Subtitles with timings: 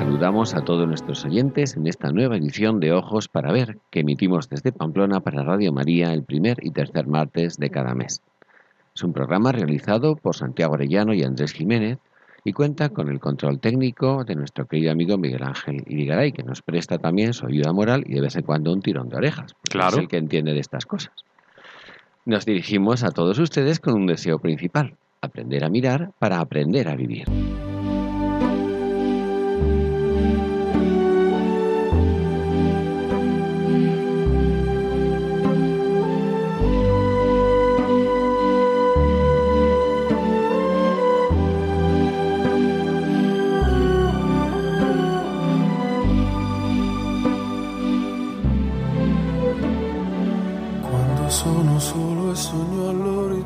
[0.00, 4.48] Saludamos a todos nuestros oyentes en esta nueva edición de Ojos para Ver que emitimos
[4.48, 8.22] desde Pamplona para Radio María el primer y tercer martes de cada mes.
[8.94, 11.98] Es un programa realizado por Santiago Arellano y Andrés Jiménez
[12.44, 16.62] y cuenta con el control técnico de nuestro querido amigo Miguel Ángel Irigaray, que nos
[16.62, 19.54] presta también su ayuda moral y de vez en cuando un tirón de orejas.
[19.64, 19.96] Claro.
[19.96, 21.12] Es el que entiende de estas cosas.
[22.24, 26.96] Nos dirigimos a todos ustedes con un deseo principal, aprender a mirar para aprender a
[26.96, 27.26] vivir.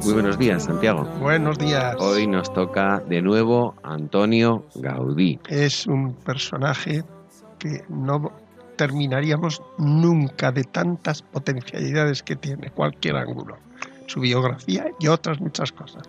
[0.04, 1.04] Muy buenos días, Santiago.
[1.20, 1.94] Buenos días.
[1.98, 5.38] Hoy nos toca de nuevo Antonio Gaudí.
[5.50, 7.04] Es un personaje
[7.58, 8.32] que no
[8.76, 13.58] terminaríamos nunca de tantas potencialidades que tiene cualquier ángulo.
[14.06, 16.04] Su biografía y otras muchas cosas.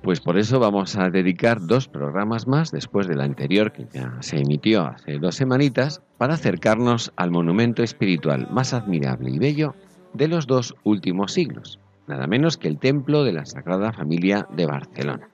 [0.00, 4.36] Pues por eso vamos a dedicar dos programas más después del anterior que ya se
[4.36, 9.74] emitió hace dos semanitas para acercarnos al monumento espiritual más admirable y bello
[10.14, 14.66] de los dos últimos siglos, nada menos que el templo de la Sagrada Familia de
[14.66, 15.28] Barcelona.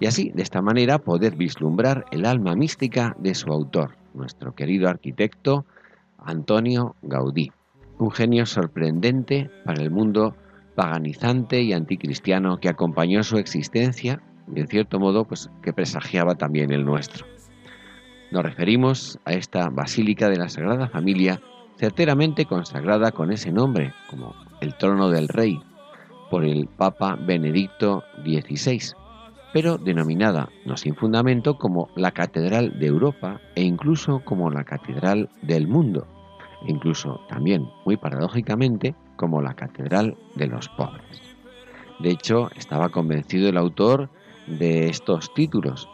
[0.00, 4.88] Y así, de esta manera, poder vislumbrar el alma mística de su autor, nuestro querido
[4.88, 5.66] arquitecto
[6.18, 7.52] Antonio Gaudí,
[7.98, 10.36] un genio sorprendente para el mundo
[10.74, 14.20] paganizante y anticristiano que acompañó su existencia
[14.54, 17.26] y en cierto modo pues que presagiaba también el nuestro.
[18.30, 21.40] Nos referimos a esta Basílica de la Sagrada Familia
[21.76, 25.60] certeramente consagrada con ese nombre, como el trono del rey,
[26.30, 28.94] por el Papa Benedicto XVI,
[29.52, 35.30] pero denominada, no sin fundamento, como la Catedral de Europa e incluso como la Catedral
[35.42, 36.06] del mundo,
[36.66, 41.22] e incluso también, muy paradójicamente, como la Catedral de los pobres.
[42.00, 44.10] De hecho, estaba convencido el autor
[44.46, 45.88] de estos títulos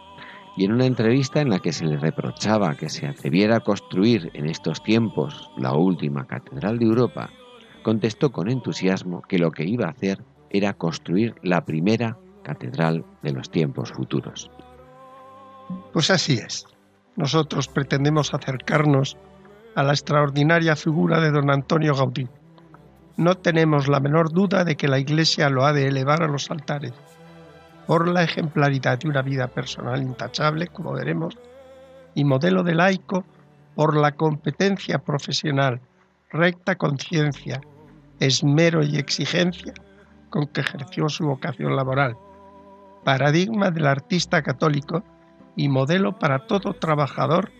[0.57, 4.31] y en una entrevista en la que se le reprochaba que se atreviera a construir
[4.35, 7.31] en estos tiempos la última catedral de Europa,
[7.83, 13.33] contestó con entusiasmo que lo que iba a hacer era construir la primera catedral de
[13.33, 14.51] los tiempos futuros.
[15.93, 16.67] Pues así es.
[17.17, 19.17] Nosotros pretendemos acercarnos
[19.75, 22.29] a la extraordinaria figura de don Antonio Gaudí.
[23.17, 26.51] No tenemos la menor duda de que la Iglesia lo ha de elevar a los
[26.51, 26.93] altares
[27.87, 31.37] por la ejemplaridad de una vida personal intachable, como veremos,
[32.15, 33.25] y modelo de laico
[33.75, 35.81] por la competencia profesional,
[36.31, 37.60] recta conciencia,
[38.20, 39.75] esmero y exigencia
[40.31, 42.16] con que ejerció su vocación laboral,
[43.04, 45.03] paradigma del artista católico
[45.56, 47.50] y modelo para todo trabajador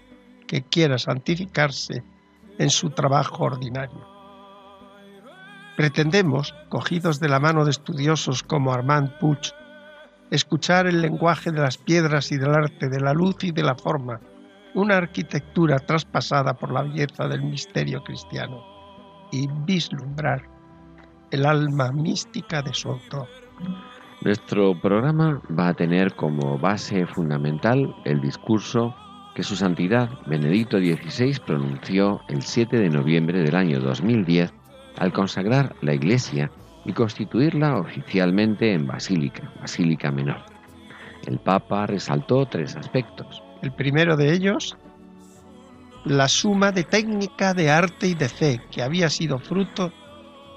[0.47, 2.03] que quiera santificarse
[2.59, 4.07] en su trabajo ordinario.
[5.77, 9.53] Pretendemos, cogidos de la mano de estudiosos como Armand Puig,
[10.33, 13.75] escuchar el lenguaje de las piedras y del arte, de la luz y de la
[13.75, 14.19] forma,
[14.75, 18.63] una arquitectura traspasada por la belleza del misterio cristiano
[19.31, 20.49] y vislumbrar
[21.31, 23.29] el alma mística de su autor.
[24.23, 28.95] Nuestro programa va a tener como base fundamental el discurso
[29.35, 34.51] que su santidad Benedicto XVI pronunció el 7 de noviembre del año 2010
[34.99, 36.51] al consagrar la Iglesia
[36.85, 40.43] y constituirla oficialmente en basílica, basílica menor.
[41.27, 43.43] El Papa resaltó tres aspectos.
[43.63, 44.77] El primero de ellos,
[46.05, 49.93] la suma de técnica, de arte y de fe que había sido fruto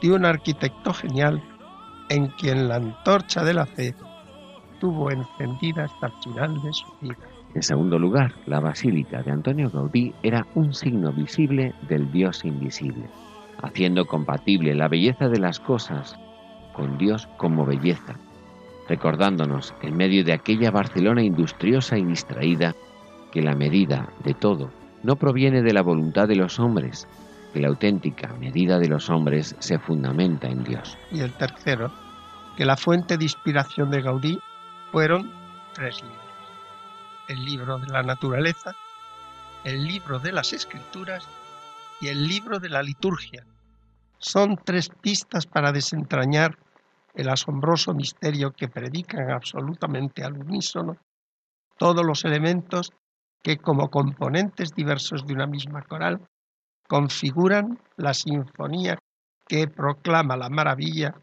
[0.02, 1.44] de un arquitecto genial
[2.10, 3.96] en quien la antorcha de la fe
[4.80, 7.16] tuvo encendida hasta el final de su vida.
[7.54, 13.08] En segundo lugar, la basílica de Antonio Gaudí era un signo visible del Dios invisible,
[13.66, 16.16] haciendo compatible la belleza de las cosas
[16.74, 18.16] con Dios como belleza,
[18.88, 22.76] recordándonos en medio de aquella Barcelona industriosa y distraída
[23.32, 24.72] que la medida de todo
[25.04, 27.08] no proviene de la voluntad de los hombres,
[27.54, 30.98] que la auténtica medida de los hombres se fundamenta en Dios.
[31.12, 31.92] Y el tercero,
[32.58, 34.40] que la fuente de inspiración de Gaudí
[34.92, 35.32] fueron
[35.74, 36.20] tres libros.
[37.28, 38.76] El libro de la naturaleza,
[39.64, 41.28] el libro de las escrituras
[42.02, 43.46] y el libro de la liturgia.
[44.18, 46.58] Son tres pistas para desentrañar
[47.14, 50.98] el asombroso misterio que predican absolutamente al unísono
[51.78, 52.92] todos los elementos
[53.42, 56.22] que como componentes diversos de una misma coral
[56.88, 58.98] configuran la sinfonía
[59.48, 61.14] que proclama la maravilla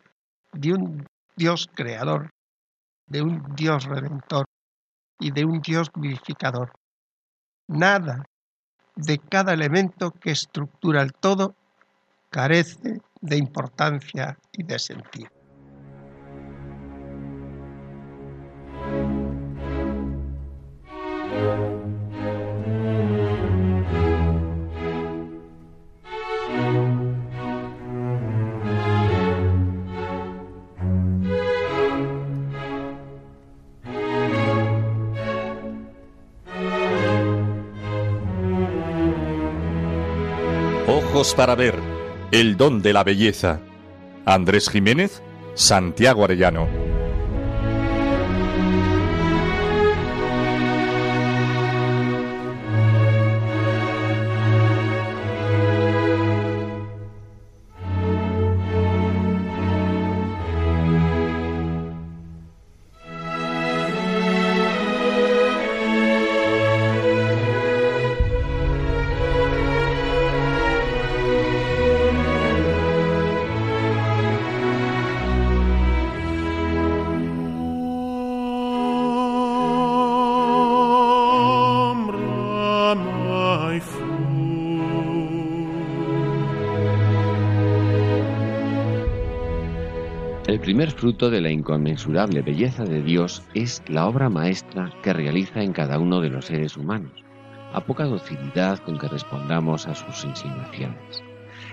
[0.52, 1.06] de un
[1.36, 2.30] Dios creador,
[3.06, 4.46] de un Dios redentor
[5.18, 6.72] y de un Dios vivificador.
[7.68, 8.24] Nada
[8.94, 11.54] de cada elemento que estructura el todo
[12.32, 15.31] carece de importancia y de sentido.
[41.37, 41.81] para ver,
[42.32, 43.61] el don de la belleza.
[44.25, 45.23] Andrés Jiménez,
[45.55, 46.81] Santiago Arellano.
[90.62, 95.72] Primer fruto de la inconmensurable belleza de Dios es la obra maestra que realiza en
[95.72, 97.10] cada uno de los seres humanos,
[97.72, 101.24] a poca docilidad con que respondamos a sus insinuaciones.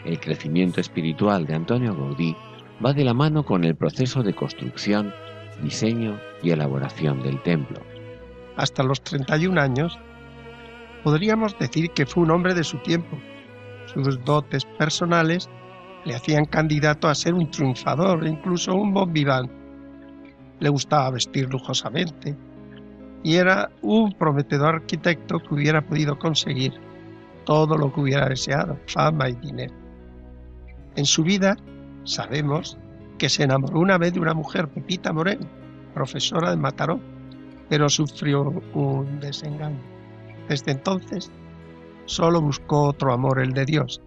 [0.06, 2.36] El crecimiento espiritual de Antonio Gaudí
[2.84, 5.14] va de la mano con el proceso de construcción,
[5.62, 7.82] diseño y elaboración del templo.
[8.56, 10.00] Hasta los 31 años,
[11.04, 13.20] podríamos decir que fue un hombre de su tiempo.
[13.94, 15.48] Sus dotes personales
[16.06, 19.50] le hacían candidato a ser un triunfador, incluso un bon vivant.
[20.60, 22.36] Le gustaba vestir lujosamente
[23.24, 26.74] y era un prometedor arquitecto que hubiera podido conseguir
[27.46, 29.74] todo lo que hubiera deseado, fama y dinero.
[30.96, 31.58] En su vida
[32.04, 32.78] sabemos
[33.18, 35.46] que se enamoró una vez de una mujer, Pepita Moreno,
[35.94, 37.00] profesora de Mataró,
[37.68, 38.44] pero sufrió
[38.74, 39.82] un desengaño.
[40.48, 41.32] Desde entonces
[42.06, 44.02] solo buscó otro amor, el de Dios,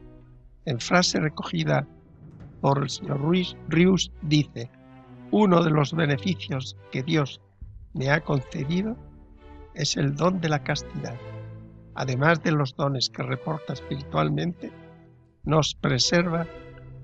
[0.65, 1.87] en frase recogida
[2.61, 4.71] por el señor Ruiz, Rius dice,
[5.31, 7.41] uno de los beneficios que Dios
[7.95, 8.97] me ha concedido
[9.75, 11.17] es el don de la castidad.
[11.95, 14.71] Además de los dones que reporta espiritualmente,
[15.45, 16.47] nos preserva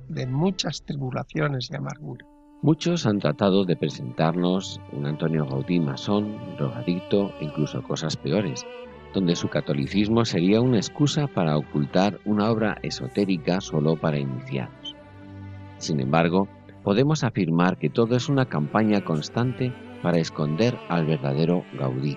[0.09, 2.25] de muchas tribulaciones y amargura.
[2.63, 8.67] Muchos han tratado de presentarnos un Antonio Gaudí masón, drogadicto incluso cosas peores,
[9.15, 14.95] donde su catolicismo sería una excusa para ocultar una obra esotérica solo para iniciados.
[15.79, 16.49] Sin embargo,
[16.83, 19.73] podemos afirmar que todo es una campaña constante
[20.03, 22.17] para esconder al verdadero Gaudí,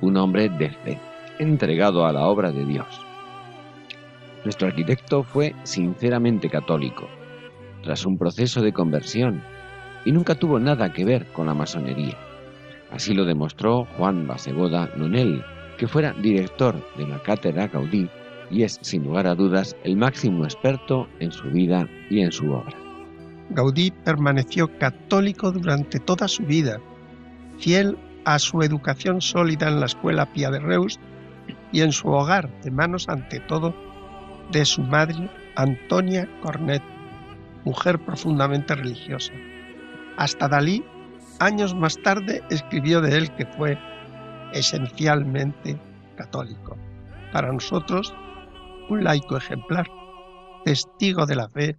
[0.00, 1.00] un hombre de fe,
[1.38, 3.04] entregado a la obra de Dios.
[4.44, 7.08] Nuestro arquitecto fue sinceramente católico,
[7.82, 9.42] tras un proceso de conversión,
[10.04, 12.16] y nunca tuvo nada que ver con la masonería.
[12.90, 15.42] Así lo demostró Juan Basegoda Nunel,
[15.76, 18.08] que fuera director de la Cátedra Gaudí
[18.50, 22.50] y es, sin lugar a dudas, el máximo experto en su vida y en su
[22.52, 22.76] obra.
[23.50, 26.80] Gaudí permaneció católico durante toda su vida,
[27.58, 30.98] fiel a su educación sólida en la escuela Pía de Reus
[31.72, 33.74] y en su hogar, de manos ante todo
[34.50, 36.82] de su madre Antonia Cornet,
[37.64, 39.32] mujer profundamente religiosa.
[40.16, 40.84] Hasta Dalí,
[41.40, 43.78] años más tarde, escribió de él que fue
[44.54, 45.78] esencialmente
[46.16, 46.76] católico.
[47.32, 48.14] Para nosotros,
[48.88, 49.86] un laico ejemplar,
[50.64, 51.76] testigo de la fe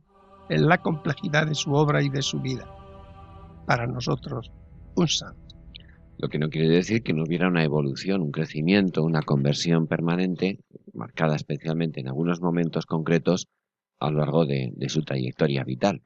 [0.49, 2.69] en la complejidad de su obra y de su vida.
[3.65, 4.51] Para nosotros,
[4.95, 5.41] un santo.
[6.17, 10.59] Lo que no quiere decir que no hubiera una evolución, un crecimiento, una conversión permanente,
[10.93, 13.47] marcada especialmente en algunos momentos concretos
[13.99, 16.03] a lo largo de, de su trayectoria vital.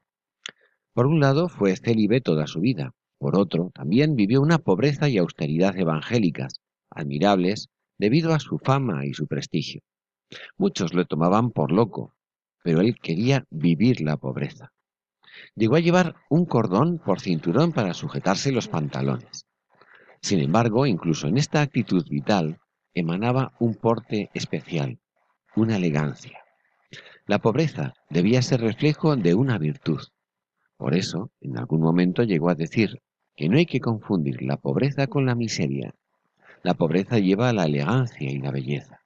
[0.92, 2.92] Por un lado, fue célibe toda su vida.
[3.18, 6.59] Por otro, también vivió una pobreza y austeridad evangélicas,
[6.90, 7.68] admirables
[7.98, 9.82] debido a su fama y su prestigio.
[10.56, 12.14] Muchos lo tomaban por loco,
[12.62, 14.72] pero él quería vivir la pobreza.
[15.54, 19.46] Llegó a llevar un cordón por cinturón para sujetarse los pantalones.
[20.22, 22.60] Sin embargo, incluso en esta actitud vital,
[22.94, 24.98] emanaba un porte especial,
[25.56, 26.40] una elegancia.
[27.26, 30.00] La pobreza debía ser reflejo de una virtud.
[30.76, 33.00] Por eso, en algún momento llegó a decir
[33.36, 35.94] que no hay que confundir la pobreza con la miseria.
[36.62, 39.00] La pobreza lleva a la elegancia y la belleza.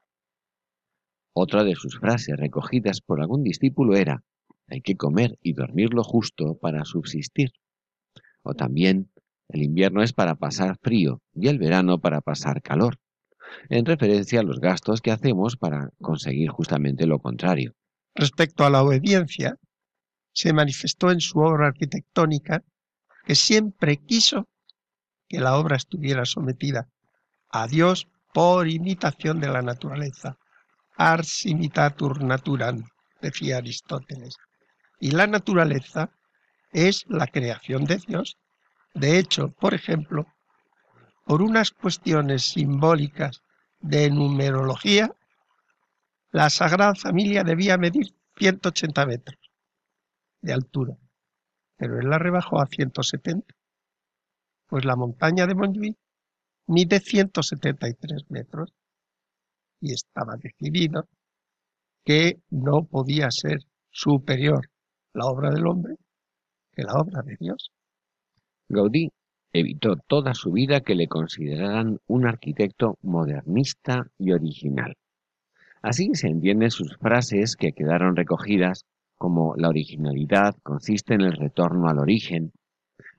[1.33, 4.25] Otra de sus frases recogidas por algún discípulo era,
[4.67, 7.53] hay que comer y dormir lo justo para subsistir.
[8.43, 9.13] O también,
[9.49, 12.99] el invierno es para pasar frío y el verano para pasar calor,
[13.69, 17.75] en referencia a los gastos que hacemos para conseguir justamente lo contrario.
[18.17, 19.59] Respecto a la obediencia,
[20.33, 22.65] se manifestó en su obra arquitectónica
[23.25, 24.49] que siempre quiso
[25.29, 26.89] que la obra estuviera sometida
[27.55, 30.37] a Dios por imitación de la naturaleza.
[30.97, 32.83] Ars imitatur naturam,
[33.21, 34.37] decía Aristóteles.
[34.99, 36.11] Y la naturaleza
[36.73, 38.39] es la creación de Dios.
[38.93, 40.27] De hecho, por ejemplo,
[41.25, 43.43] por unas cuestiones simbólicas
[43.79, 45.15] de numerología,
[46.33, 49.39] la Sagrada Familia debía medir 180 metros
[50.41, 50.97] de altura,
[51.77, 53.47] pero él la rebajó a 170.
[54.67, 55.97] Pues la montaña de Montjuic
[56.67, 58.73] mide 173 metros
[59.81, 61.09] y estaba decidido
[62.05, 64.71] que no podía ser superior
[65.13, 65.97] la obra del hombre
[66.73, 67.71] que la obra de Dios.
[68.69, 69.11] Gaudí
[69.53, 74.97] evitó toda su vida que le consideraran un arquitecto modernista y original.
[75.81, 78.85] Así se entienden sus frases que quedaron recogidas
[79.17, 82.53] como la originalidad consiste en el retorno al origen.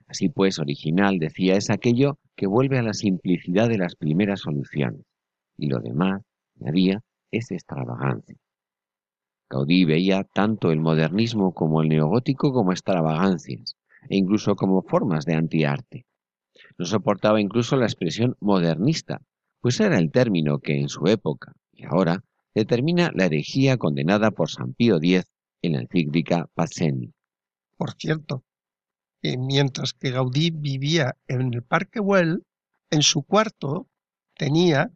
[0.08, 5.02] Así pues, original, decía, es aquello que vuelve a la simplicidad de las primeras soluciones,
[5.58, 6.22] y lo demás,
[6.60, 8.38] añadía, es extravagancia.
[9.50, 13.76] Gaudí veía tanto el modernismo como el neogótico como extravagancias,
[14.10, 16.06] e incluso como formas de antiarte.
[16.78, 19.22] No soportaba incluso la expresión modernista,
[19.62, 24.50] pues era el término que en su época y ahora determina la herejía condenada por
[24.50, 25.24] San Pío X
[25.62, 27.12] en la encíclica Paceni.
[27.78, 28.44] Por cierto,
[29.38, 32.44] mientras que Gaudí vivía en el Parque Güell,
[32.92, 33.88] en su cuarto
[34.36, 34.92] tenía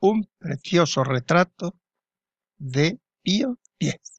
[0.00, 1.74] un precioso retrato
[2.58, 4.16] de Pío X.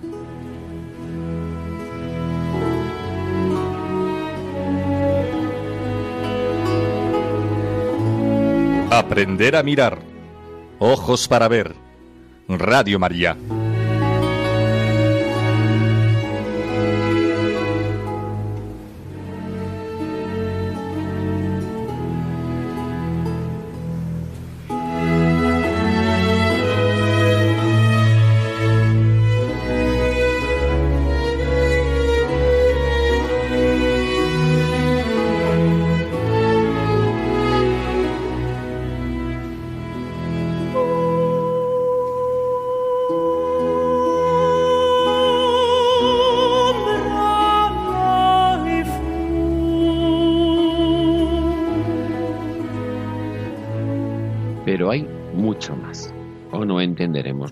[8.92, 10.00] Aprender a mirar.
[10.80, 11.76] Ojos para ver.
[12.48, 13.38] Radio María.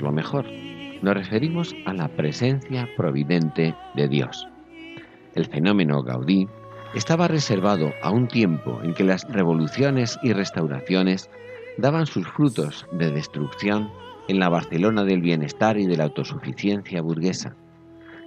[0.07, 0.45] Lo mejor.
[1.01, 4.47] Nos referimos a la presencia providente de Dios.
[5.35, 6.47] El fenómeno Gaudí
[6.95, 11.29] estaba reservado a un tiempo en que las revoluciones y restauraciones
[11.77, 13.91] daban sus frutos de destrucción
[14.29, 17.55] en la Barcelona del bienestar y de la autosuficiencia burguesa.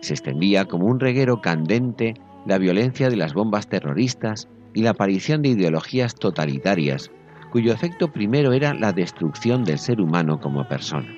[0.03, 2.15] Se extendía como un reguero candente
[2.47, 7.11] la violencia de las bombas terroristas y la aparición de ideologías totalitarias
[7.51, 11.09] cuyo efecto primero era la destrucción del ser humano como persona.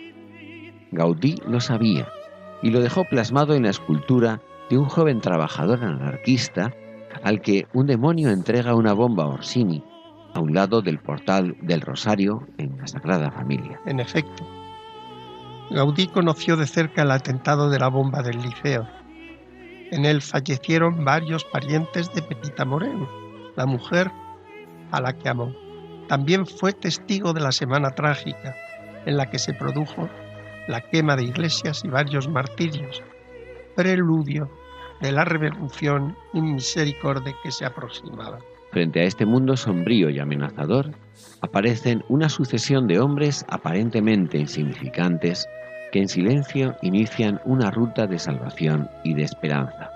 [0.92, 2.08] Gaudí lo sabía
[2.62, 6.72] y lo dejó plasmado en la escultura de un joven trabajador anarquista
[7.22, 9.82] al que un demonio entrega una bomba a Orsini
[10.34, 13.80] a un lado del portal del Rosario en la Sagrada Familia.
[13.86, 14.46] En efecto,
[15.70, 18.86] Gaudí conoció de cerca el atentado de la bomba del Liceo.
[19.90, 23.08] En él fallecieron varios parientes de Pepita Moreno,
[23.56, 24.10] la mujer
[24.90, 25.52] a la que amó.
[26.08, 28.54] También fue testigo de la Semana Trágica,
[29.06, 30.08] en la que se produjo
[30.68, 33.02] la quema de iglesias y varios martirios,
[33.74, 34.50] preludio
[35.00, 38.38] de la revolución y misericordia que se aproximaba.
[38.70, 40.92] Frente a este mundo sombrío y amenazador,
[41.40, 45.46] aparecen una sucesión de hombres aparentemente insignificantes
[45.92, 49.90] que en silencio inician una ruta de salvación y de esperanza.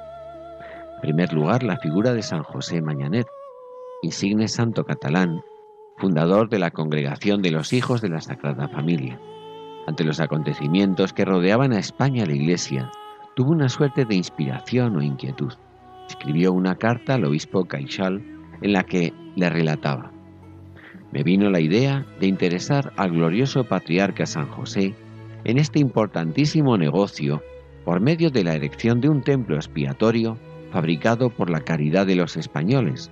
[0.96, 3.26] En primer lugar, la figura de San José Mañanet,
[4.02, 5.42] insigne santo catalán
[5.96, 9.18] fundador de la Congregación de los Hijos de la Sagrada Familia.
[9.86, 12.90] Ante los acontecimientos que rodeaban a España la Iglesia,
[13.34, 15.52] tuvo una suerte de inspiración o inquietud.
[16.08, 18.22] escribió una carta al obispo Caixal
[18.62, 20.12] en la que le relataba
[21.12, 24.94] me vino la idea de interesar al glorioso patriarca San José
[25.44, 27.42] en este importantísimo negocio
[27.84, 30.36] por medio de la erección de un templo expiatorio
[30.70, 33.10] fabricado por la caridad de los españoles,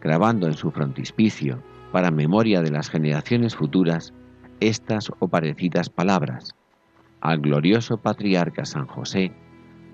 [0.00, 4.14] grabando en su frontispicio, para memoria de las generaciones futuras,
[4.68, 6.54] estas o parecidas palabras.
[7.20, 9.32] Al glorioso patriarca San José,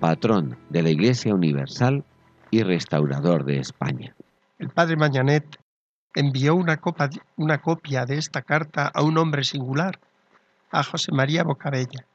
[0.00, 2.04] patrón de la Iglesia Universal
[2.50, 4.14] y restaurador de España.
[4.58, 5.58] El padre Mañanet
[6.14, 6.80] envió una,
[7.36, 9.98] una copia de esta carta a un hombre singular,
[10.70, 12.06] a José María Bocabella,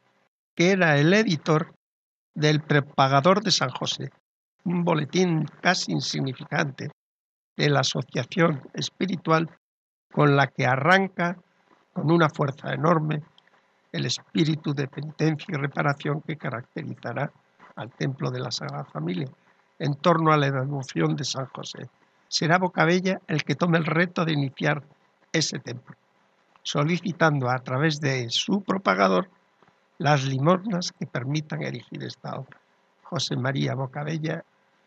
[0.55, 1.73] que era el editor
[2.35, 4.11] del Propagador de San José,
[4.63, 6.89] un boletín casi insignificante
[7.57, 9.49] de la asociación espiritual
[10.11, 11.37] con la que arranca
[11.93, 13.21] con una fuerza enorme
[13.91, 17.31] el espíritu de penitencia y reparación que caracterizará
[17.75, 19.29] al templo de la Sagrada Familia
[19.79, 21.89] en torno a la devoción de San José
[22.27, 24.83] será Bocabella el que tome el reto de iniciar
[25.31, 25.95] ese templo,
[26.63, 29.29] solicitando a través de su propagador
[29.99, 32.57] las limosnas que permitan erigir esta obra.
[33.03, 34.43] José María Bocabella,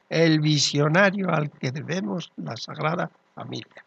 [0.08, 3.84] el visionario al que debemos la Sagrada Familia.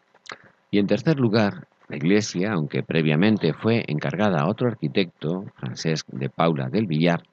[0.70, 6.30] Y en tercer lugar, la iglesia, aunque previamente fue encargada a otro arquitecto, Francesc de
[6.30, 7.24] Paula del Villar,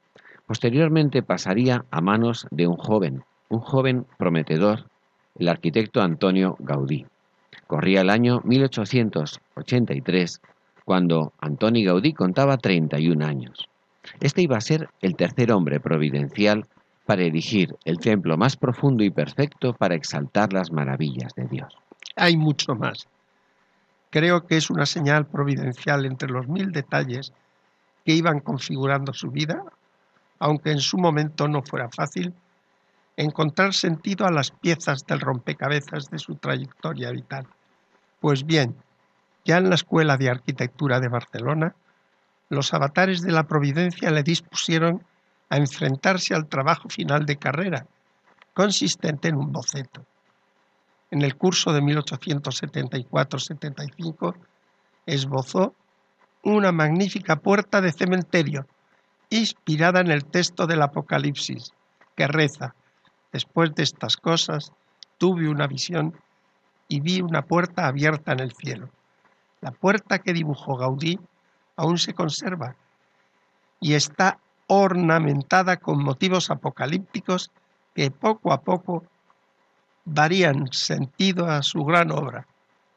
[0.46, 4.86] posteriormente pasaría a manos de un joven, un joven prometedor
[5.38, 7.06] el arquitecto Antonio Gaudí.
[7.68, 10.40] Corría el año 1883,
[10.84, 13.68] cuando Antoni Gaudí contaba 31 años.
[14.20, 16.66] Este iba a ser el tercer hombre providencial
[17.06, 21.72] para erigir el templo más profundo y perfecto para exaltar las maravillas de Dios.
[22.16, 23.06] Hay mucho más.
[24.10, 27.32] Creo que es una señal providencial entre los mil detalles
[28.04, 29.62] que iban configurando su vida,
[30.38, 32.34] aunque en su momento no fuera fácil
[33.16, 37.46] encontrar sentido a las piezas del rompecabezas de su trayectoria vital.
[38.20, 38.76] Pues bien,
[39.44, 41.74] ya en la Escuela de Arquitectura de Barcelona,
[42.48, 45.04] los avatares de la Providencia le dispusieron
[45.50, 47.86] a enfrentarse al trabajo final de carrera,
[48.54, 50.06] consistente en un boceto.
[51.10, 54.34] En el curso de 1874-75
[55.06, 55.74] esbozó
[56.42, 58.66] una magnífica puerta de cementerio,
[59.30, 61.72] inspirada en el texto del Apocalipsis,
[62.14, 62.74] que reza,
[63.32, 64.72] Después de estas cosas,
[65.18, 66.14] tuve una visión
[66.88, 68.88] y vi una puerta abierta en el cielo.
[69.60, 71.18] La puerta que dibujó Gaudí
[71.76, 72.76] aún se conserva
[73.80, 77.50] y está ornamentada con motivos apocalípticos
[77.94, 79.04] que poco a poco
[80.10, 82.46] darían sentido a su gran obra,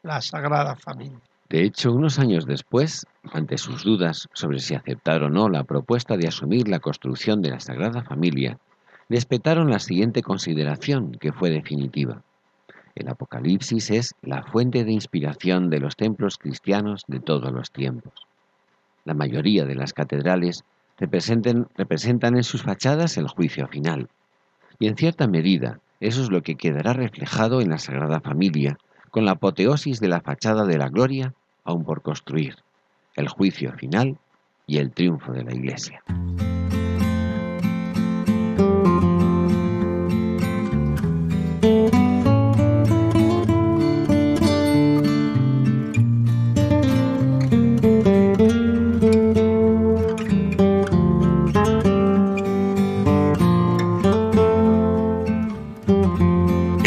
[0.04, 1.20] la Sagrada Familia.
[1.50, 6.16] De hecho, unos años después, ante sus dudas sobre si aceptar o no la propuesta
[6.16, 8.58] de asumir la construcción de la Sagrada Familia,
[9.10, 12.22] respetaron la siguiente consideración, que fue definitiva.
[12.96, 18.14] El Apocalipsis es la fuente de inspiración de los templos cristianos de todos los tiempos.
[19.04, 20.64] La mayoría de las catedrales
[20.98, 24.08] representan en sus fachadas el juicio final,
[24.80, 28.78] y en cierta medida eso es lo que quedará reflejado en la Sagrada Familia,
[29.12, 31.34] con la apoteosis de la fachada de la gloria
[31.64, 32.56] aún por construir,
[33.16, 34.18] el juicio final
[34.66, 36.04] y el triunfo de la Iglesia.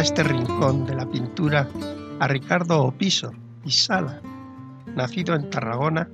[0.00, 1.68] Este rincón de la pintura
[2.18, 3.32] a Ricardo Opiso
[3.64, 4.20] y Sala,
[4.94, 6.08] nacido en Tarragona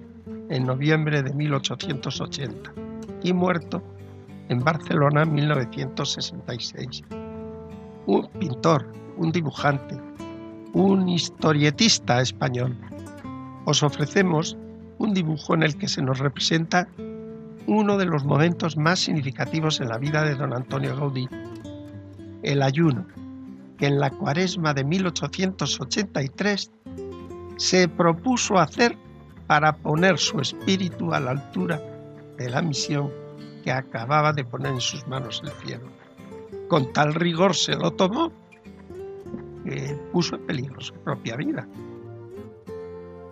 [0.50, 2.72] en noviembre de 1880
[3.22, 3.82] y muerto
[4.48, 7.04] en Barcelona en 1966.
[8.06, 9.96] Un pintor, un dibujante,
[10.74, 12.76] un historietista español.
[13.64, 14.58] Os ofrecemos
[14.98, 16.86] un dibujo en el que se nos representa
[17.66, 21.28] uno de los momentos más significativos en la vida de don Antonio Gaudí,
[22.42, 23.06] el ayuno,
[23.80, 26.70] que en la cuaresma de 1883
[27.56, 28.94] se propuso hacer
[29.46, 31.80] para poner su espíritu a la altura
[32.36, 33.10] de la misión
[33.64, 35.86] que acababa de poner en sus manos el cielo.
[36.68, 38.30] Con tal rigor se lo tomó
[39.64, 41.66] que puso en peligro su propia vida.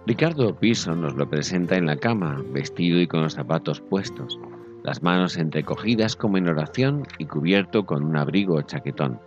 [0.06, 4.38] Ricardo Piso nos lo presenta en la cama, vestido y con los zapatos puestos,
[4.82, 9.20] las manos entrecogidas como en oración y cubierto con un abrigo chaquetón.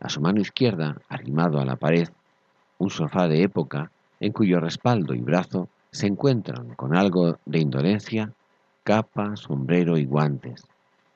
[0.00, 2.08] A su mano izquierda, arrimado a la pared,
[2.78, 8.32] un sofá de época en cuyo respaldo y brazo se encuentran con algo de indolencia
[8.84, 10.66] capa, sombrero y guantes,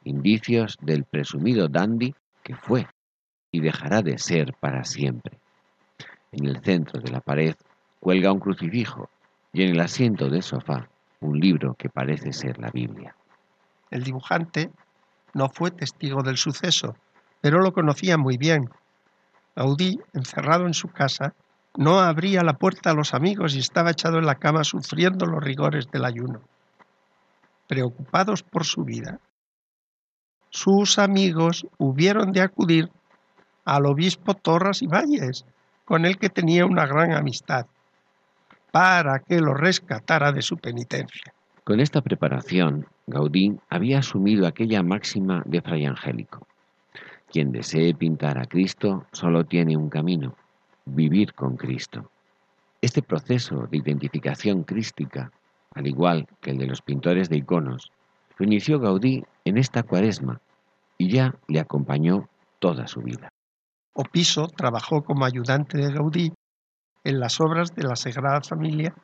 [0.04, 2.86] indicios del presumido dandy que fue
[3.50, 5.38] y dejará de ser para siempre.
[6.32, 7.54] En el centro de la pared
[8.00, 9.08] cuelga un crucifijo
[9.52, 10.88] y en el asiento del sofá
[11.20, 13.14] un libro que parece ser la Biblia.
[13.90, 14.70] El dibujante
[15.34, 16.96] no fue testigo del suceso,
[17.42, 18.70] pero lo conocía muy bien.
[19.54, 21.34] Gaudí, encerrado en su casa,
[21.76, 25.42] no abría la puerta a los amigos y estaba echado en la cama sufriendo los
[25.42, 26.40] rigores del ayuno.
[27.66, 29.18] Preocupados por su vida,
[30.50, 32.90] sus amigos hubieron de acudir
[33.64, 35.44] al obispo Torras y Valles,
[35.84, 37.66] con el que tenía una gran amistad,
[38.70, 41.34] para que lo rescatara de su penitencia.
[41.64, 46.46] Con esta preparación, Gaudí había asumido aquella máxima de Fray Angélico.
[47.32, 50.36] Quien desee pintar a Cristo solo tiene un camino,
[50.84, 52.10] vivir con Cristo.
[52.82, 55.32] Este proceso de identificación crística,
[55.74, 57.90] al igual que el de los pintores de iconos,
[58.36, 60.42] lo inició Gaudí en esta cuaresma
[60.98, 63.30] y ya le acompañó toda su vida.
[63.94, 66.34] Opiso trabajó como ayudante de Gaudí
[67.02, 68.94] en las obras de la Sagrada Familia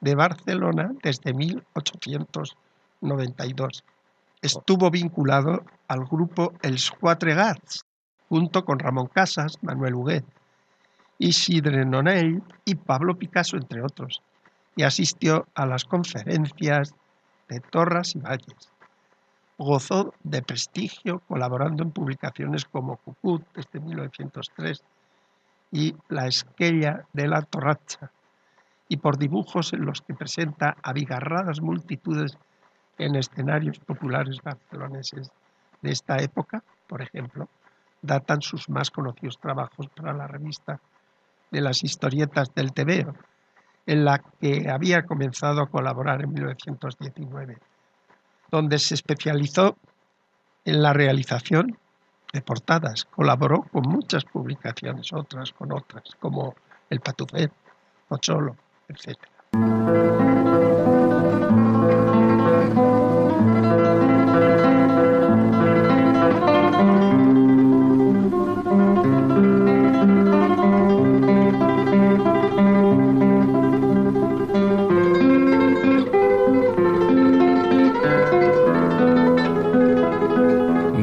[0.00, 3.84] de Barcelona desde 1892.
[4.42, 7.84] Estuvo vinculado al grupo Els Quatre Gats,
[8.28, 10.24] junto con Ramón Casas, Manuel Huguet,
[11.18, 14.20] Isidre Nonell y Pablo Picasso, entre otros,
[14.76, 16.94] y asistió a las conferencias
[17.48, 18.70] de Torras y Valles.
[19.56, 24.82] Gozó de prestigio colaborando en publicaciones como Cucut desde 1903
[25.72, 28.10] y La Esquella de la Torracha,
[28.88, 32.36] y por dibujos en los que presenta abigarradas multitudes
[32.98, 35.30] en escenarios populares barceloneses
[35.82, 37.48] de esta época, por ejemplo,
[38.02, 40.80] datan sus más conocidos trabajos para la revista
[41.50, 43.14] de las historietas del Tebeo,
[43.86, 47.58] en la que había comenzado a colaborar en 1919,
[48.50, 49.76] donde se especializó
[50.64, 51.78] en la realización
[52.32, 53.04] de portadas.
[53.04, 56.54] Colaboró con muchas publicaciones, otras con otras, como
[56.90, 57.52] El Patufet,
[58.08, 58.56] Pocholo,
[58.88, 59.18] etc.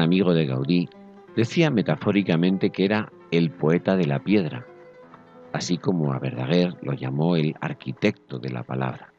[0.00, 0.88] Amigo de Gaudí,
[1.36, 4.66] decía metafóricamente que era el poeta de la piedra,
[5.52, 9.12] así como a Verdaguer lo llamó el arquitecto de la palabra.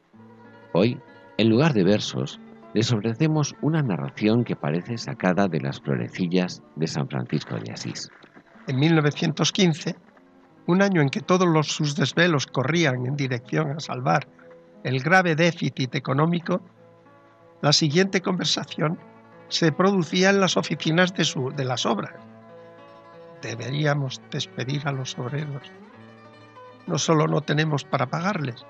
[0.73, 0.99] Hoy,
[1.37, 2.39] en lugar de versos,
[2.73, 8.09] les ofrecemos una narración que parece sacada de las florecillas de San Francisco de Asís.
[8.67, 9.95] En 1915,
[10.67, 14.27] un año en que todos los, sus desvelos corrían en dirección a salvar
[14.83, 16.61] el grave déficit económico,
[17.61, 18.99] la siguiente conversación
[19.49, 22.13] se producía en las oficinas de, su, de las obras.
[23.41, 25.71] Deberíamos despedir a los obreros.
[26.87, 28.65] No solo no tenemos para pagarles,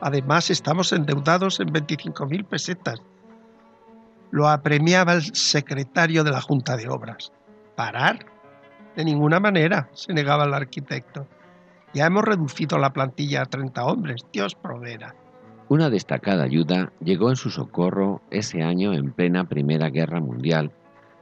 [0.00, 3.00] además estamos endeudados en 25.000 pesetas.
[4.30, 7.32] Lo apremiaba el secretario de la Junta de Obras.
[7.76, 8.26] ¿Parar?
[8.96, 11.26] De ninguna manera, se negaba el arquitecto.
[11.94, 15.14] Ya hemos reducido la plantilla a 30 hombres, Dios proveerá.
[15.68, 20.72] Una destacada ayuda llegó en su socorro ese año en plena Primera Guerra Mundial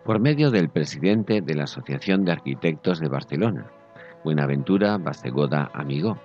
[0.04, 3.66] por medio del presidente de la Asociación de Arquitectos de Barcelona,
[4.24, 6.18] Buenaventura Basegoda Amigo,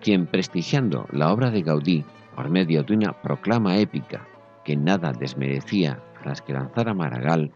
[0.00, 2.04] quien prestigiando la obra de Gaudí
[2.34, 4.26] por medio de una proclama épica
[4.64, 7.52] que nada desmerecía a las que lanzara Maragall,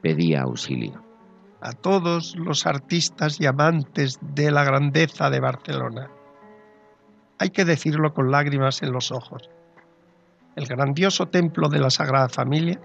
[0.00, 1.02] pedía auxilio.
[1.60, 6.10] a todos los artistas y amantes de la grandeza de Barcelona.
[7.40, 9.48] Hay que decirlo con lágrimas en los ojos.
[10.56, 12.78] El grandioso templo de la Sagrada Familia,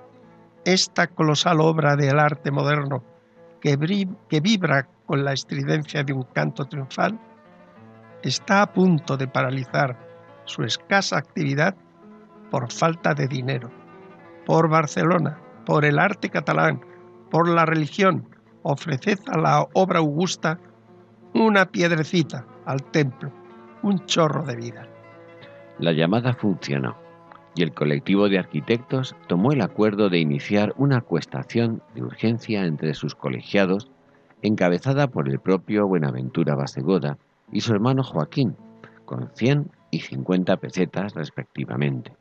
[0.63, 3.03] esta colosal obra del arte moderno
[3.59, 7.19] que, vibra con la estridencia de un canto triunfal,
[8.23, 9.99] está a punto de paralizar
[10.45, 11.75] su escasa actividad
[12.49, 13.69] por falta de dinero,
[14.45, 16.79] por Barcelona, por el arte catalán,
[17.29, 18.29] por la religión,
[18.63, 20.57] ofreced a la obra augusta
[21.33, 23.33] una piedrecita al templo,
[23.85, 24.87] un chorro de vida.
[25.77, 26.97] La llamada funcionó
[27.53, 32.95] y el colectivo de arquitectos tomó el acuerdo de iniciar una acuestación de urgencia entre
[32.95, 33.91] sus colegiados,
[34.41, 37.19] encabezada por el propio Buenaventura Basegoda
[37.51, 38.55] y su hermano Joaquín,
[39.05, 42.11] con 100 y 50 pesetas respectivamente.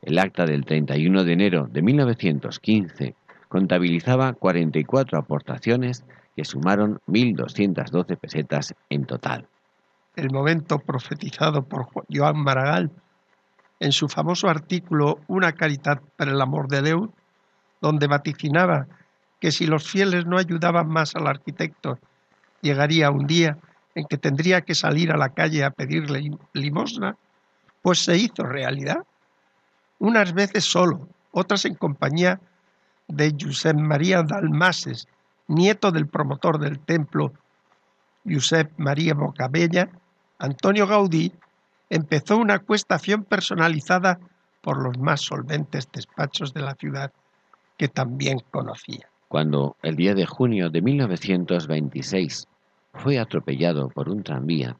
[0.00, 3.14] El acta del 31 de enero de 1915
[3.48, 9.46] contabilizaba 44 aportaciones que sumaron 1.212 pesetas en total.
[10.16, 12.90] El momento profetizado por Joan Maragall
[13.78, 17.08] en su famoso artículo Una caridad para el amor de Dios,
[17.80, 18.86] donde vaticinaba
[19.40, 21.98] que si los fieles no ayudaban más al arquitecto,
[22.60, 23.56] llegaría un día
[23.94, 27.16] en que tendría que salir a la calle a pedirle limosna,
[27.80, 29.04] pues se hizo realidad.
[29.98, 32.40] Unas veces solo, otras en compañía
[33.08, 35.08] de Josep María Dalmases,
[35.48, 37.32] nieto del promotor del templo
[38.24, 39.88] Josep María Bocabella,
[40.38, 41.32] Antonio Gaudí
[41.88, 44.18] empezó una acuestación personalizada
[44.60, 47.12] por los más solventes despachos de la ciudad
[47.76, 49.08] que también conocía.
[49.28, 52.46] Cuando el día de junio de 1926
[52.94, 54.76] fue atropellado por un tranvía,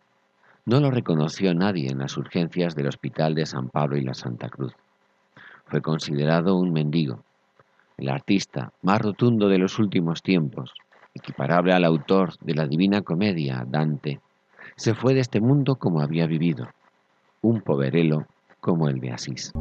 [0.66, 4.48] no lo reconoció nadie en las urgencias del Hospital de San Pablo y la Santa
[4.48, 4.74] Cruz.
[5.64, 7.24] Fue considerado un mendigo,
[7.96, 10.72] el artista más rotundo de los últimos tiempos,
[11.14, 14.20] equiparable al autor de la Divina Comedia, Dante,
[14.76, 16.68] se fue de este mundo como había vivido,
[17.42, 18.26] un poverelo
[18.60, 19.52] como el de Asís.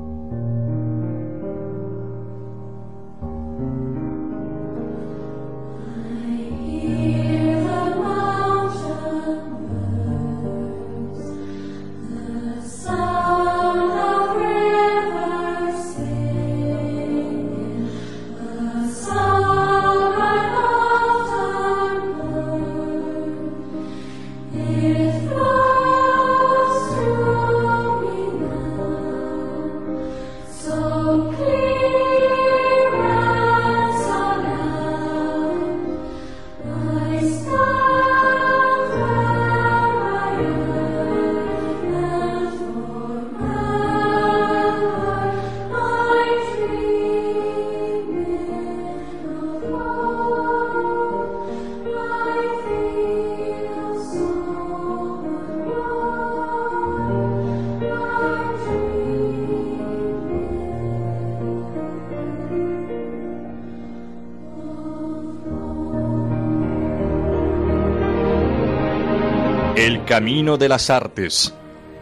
[70.20, 71.56] Camino de las artes.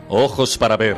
[0.10, 0.98] Ojos para ver.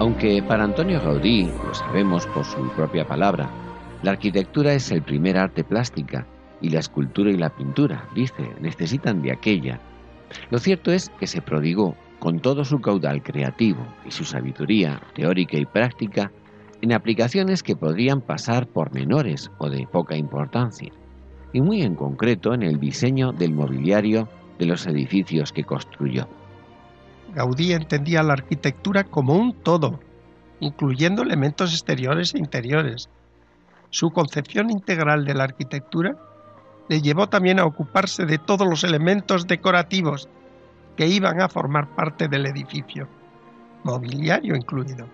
[0.00, 3.48] Aunque para Antonio Gaudí, lo sabemos por su propia palabra,
[4.02, 6.26] la arquitectura es el primer arte plástica
[6.60, 9.80] y la escultura y la pintura, dice, necesitan de aquella.
[10.50, 15.56] Lo cierto es que se prodigó con todo su caudal creativo y su sabiduría teórica
[15.56, 16.32] y práctica
[16.80, 20.92] en aplicaciones que podrían pasar por menores o de poca importancia,
[21.52, 26.28] y muy en concreto en el diseño del mobiliario de los edificios que construyó.
[27.34, 30.00] Gaudí entendía la arquitectura como un todo,
[30.60, 33.08] incluyendo elementos exteriores e interiores.
[33.90, 36.16] Su concepción integral de la arquitectura
[36.88, 40.28] le llevó también a ocuparse de todos los elementos decorativos
[40.96, 43.08] que iban a formar parte del edificio,
[43.84, 45.06] mobiliario incluido,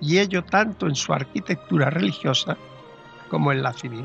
[0.00, 2.56] y ello tanto en su arquitectura religiosa
[3.28, 4.04] como en la civil.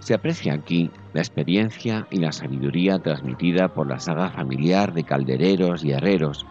[0.00, 5.84] Se aprecia aquí la experiencia y la sabiduría transmitida por la saga familiar de caldereros
[5.84, 6.46] y herreros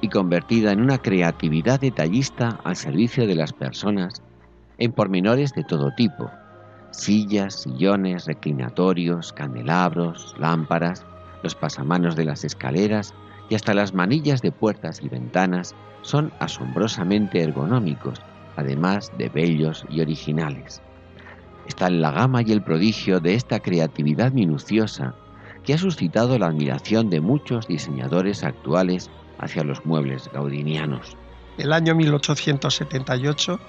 [0.00, 4.22] y convertida en una creatividad detallista al servicio de las personas
[4.78, 6.30] en pormenores de todo tipo,
[6.92, 11.04] sillas, sillones, reclinatorios, candelabros, lámparas,
[11.42, 13.12] los pasamanos de las escaleras
[13.48, 18.20] y hasta las manillas de puertas y ventanas son asombrosamente ergonómicos,
[18.56, 20.80] además de bellos y originales.
[21.66, 25.14] está en la gama y el prodigio de esta creatividad minuciosa
[25.64, 31.16] que ha suscitado la admiración de muchos diseñadores actuales hacia los muebles gaudinianos.
[31.58, 33.60] El año 1878,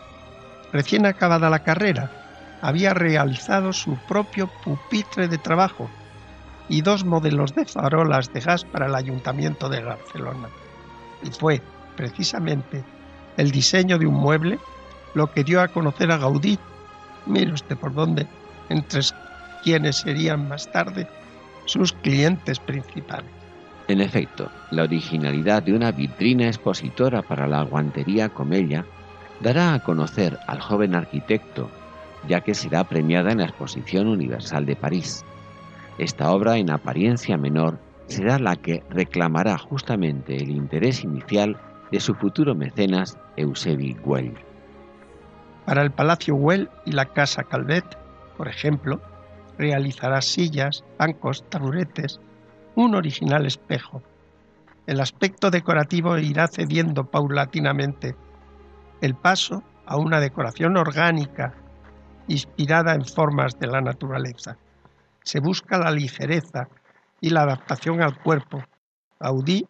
[0.71, 2.22] recién acabada la carrera,
[2.63, 5.89] había realizado su propio pupitre de trabajo
[6.69, 10.47] y dos modelos de farolas de gas para el Ayuntamiento de Barcelona.
[11.21, 11.61] Y fue,
[11.97, 12.81] precisamente,
[13.35, 14.59] el diseño de un mueble
[15.13, 16.57] lo que dio a conocer a Gaudí.
[17.25, 18.27] Mire usted por dónde,
[18.69, 19.01] entre
[19.61, 21.05] quienes serían más tarde
[21.65, 23.29] sus clientes principales.
[23.89, 28.85] En efecto, la originalidad de una vitrina expositora para la guantería Comella
[29.41, 31.69] dará a conocer al joven arquitecto,
[32.27, 35.25] ya que será premiada en la Exposición Universal de París.
[35.97, 41.57] Esta obra, en apariencia menor, será la que reclamará justamente el interés inicial
[41.91, 44.33] de su futuro mecenas Eusebi Güell.
[45.65, 47.85] Para el Palacio Güell y la Casa Calvet,
[48.37, 48.99] por ejemplo,
[49.57, 52.19] realizará sillas, bancos, taburetes,
[52.75, 54.01] un original espejo.
[54.87, 58.15] El aspecto decorativo irá cediendo paulatinamente
[58.99, 61.53] el paso a una decoración orgánica
[62.27, 64.57] inspirada en formas de la naturaleza.
[65.23, 66.67] Se busca la ligereza
[67.21, 68.63] y la adaptación al cuerpo.
[69.19, 69.65] Audi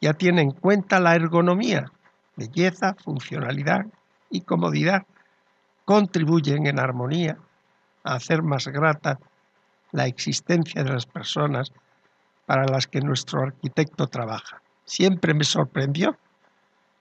[0.00, 1.84] ya tiene en cuenta la ergonomía,
[2.36, 3.86] belleza, funcionalidad
[4.30, 5.02] y comodidad.
[5.84, 7.36] Contribuyen en armonía
[8.04, 9.18] a hacer más grata
[9.92, 11.72] la existencia de las personas
[12.46, 14.60] para las que nuestro arquitecto trabaja.
[14.84, 16.16] Siempre me sorprendió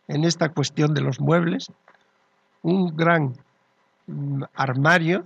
[0.08, 1.72] en esta cuestión de los muebles
[2.62, 3.34] un gran
[4.54, 5.26] armario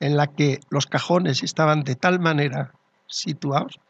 [0.00, 2.72] en la que los cajones estaban de tal manera
[3.06, 3.80] situados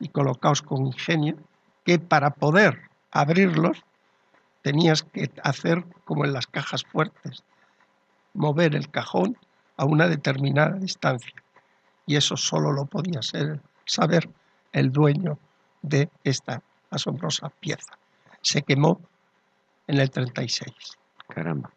[0.00, 1.36] y colocados con ingenio
[1.84, 3.84] que para poder abrirlos
[4.62, 7.44] tenías que hacer como en las cajas fuertes,
[8.32, 9.36] mover el cajón
[9.76, 11.34] a una determinada distancia.
[12.06, 14.28] Y eso solo lo podía ser, saber
[14.72, 15.38] el dueño
[15.82, 17.98] de esta asombrosa pieza.
[18.40, 19.00] Se quemó
[19.86, 20.72] en el 36.
[21.28, 21.70] Caramba.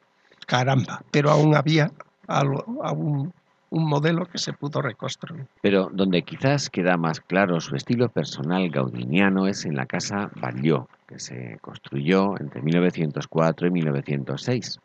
[0.48, 1.92] Caramba, pero aún había
[2.28, 3.32] aún
[3.70, 5.46] un modelo que se pudo reconstruir.
[5.62, 10.88] Pero donde quizás queda más claro su estilo personal gaudiniano es en la casa Batlló,
[11.08, 14.80] que se construyó entre 1904 y 1906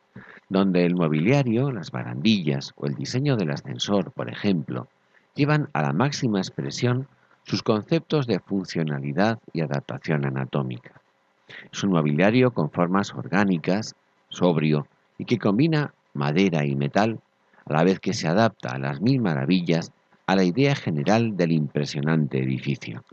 [0.53, 4.87] donde el mobiliario, las barandillas o el diseño del ascensor, por ejemplo,
[5.35, 7.09] llevan a la máxima expresión
[7.45, 11.01] sus conceptos de funcionalidad y adaptación anatómica.
[11.73, 13.95] Es un mobiliario con formas orgánicas,
[14.29, 14.87] sobrio
[15.19, 17.21] y que combina madera y metal
[17.67, 19.93] a la vez que se adapta a las mil maravillas
[20.27, 23.05] a la idea general del impresionante edificio.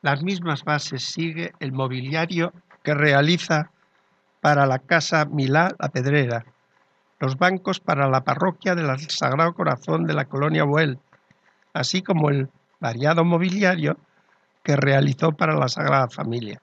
[0.00, 3.70] Las mismas bases sigue el mobiliario que realiza
[4.40, 6.44] para la Casa Milá La Pedrera,
[7.20, 10.98] los bancos para la parroquia del Sagrado Corazón de la colonia Buel,
[11.72, 12.48] así como el
[12.80, 13.96] variado mobiliario
[14.64, 16.60] que realizó para la Sagrada Familia.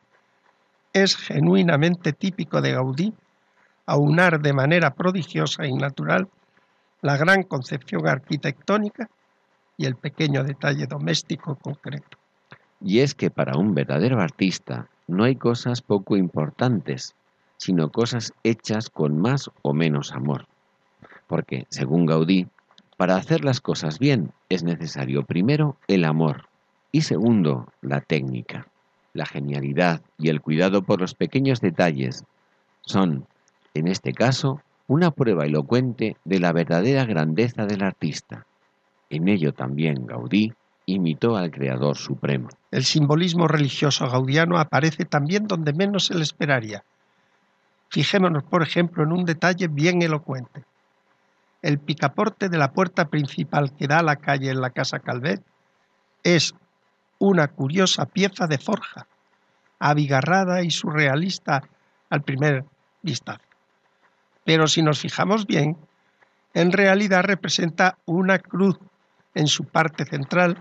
[0.91, 3.13] Es genuinamente típico de Gaudí
[3.89, 6.27] aunar de manera prodigiosa y natural
[7.01, 9.09] la gran concepción arquitectónica
[9.77, 12.17] y el pequeño detalle doméstico concreto.
[12.81, 17.15] Y es que para un verdadero artista no hay cosas poco importantes,
[17.57, 20.45] sino cosas hechas con más o menos amor.
[21.27, 22.47] Porque, según Gaudí,
[22.95, 26.47] para hacer las cosas bien es necesario primero el amor
[26.91, 28.67] y segundo la técnica.
[29.13, 32.23] La genialidad y el cuidado por los pequeños detalles
[32.81, 33.25] son,
[33.73, 38.45] en este caso, una prueba elocuente de la verdadera grandeza del artista.
[39.09, 40.53] En ello también Gaudí
[40.85, 42.49] imitó al Creador Supremo.
[42.71, 46.83] El simbolismo religioso gaudiano aparece también donde menos se le esperaría,
[47.89, 50.63] Fijémonos, por ejemplo, en un detalle bien elocuente.
[51.61, 55.41] El picaporte de la puerta principal que da a la calle en la Casa Calvet
[56.23, 56.53] es
[57.17, 59.07] una curiosa pieza de forja,
[59.79, 61.63] abigarrada y surrealista
[62.09, 62.63] al primer
[63.01, 63.48] vistazo.
[64.49, 65.77] Pero si nos fijamos bien,
[66.55, 68.79] en realidad representa una cruz
[69.35, 70.59] en su parte central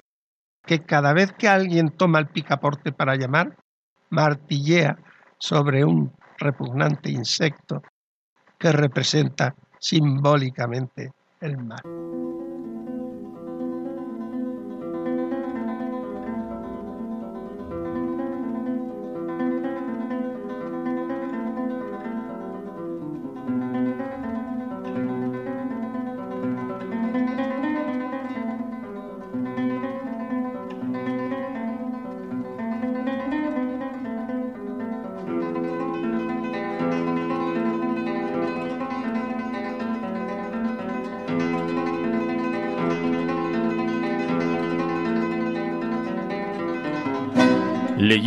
[0.67, 3.57] que cada vez que alguien toma el picaporte para llamar,
[4.11, 4.99] martillea
[5.39, 7.81] sobre un repugnante insecto
[8.59, 11.11] que representa simbólicamente
[11.41, 12.28] el mal.